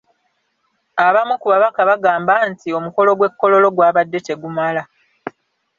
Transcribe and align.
Abamu 1.05 1.33
ku 1.41 1.45
babaka 1.51 1.81
bagamba 1.89 2.33
nti 2.51 2.67
omukolo 2.77 3.11
gw’e 3.17 3.29
Kololo 3.31 3.67
gwabadde 3.75 4.19
tegumala. 4.27 4.81